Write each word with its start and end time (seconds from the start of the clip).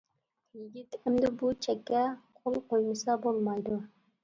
يىگىت 0.61 0.97
ئەمدى 1.01 1.31
بۇ 1.43 1.51
چەككە 1.67 2.03
قول 2.41 2.59
قويمىسا 2.73 3.21
بولمايدۇ. 3.29 3.81